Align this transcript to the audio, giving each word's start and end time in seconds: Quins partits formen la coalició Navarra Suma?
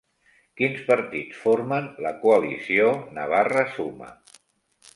Quins 0.61 0.79
partits 0.87 1.41
formen 1.41 1.91
la 2.07 2.13
coalició 2.25 2.89
Navarra 3.19 3.69
Suma? 3.77 4.13